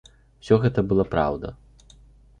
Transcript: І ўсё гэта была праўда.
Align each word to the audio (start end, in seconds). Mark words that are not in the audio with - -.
І 0.05 0.39
ўсё 0.41 0.57
гэта 0.63 0.85
была 0.93 1.05
праўда. 1.13 1.55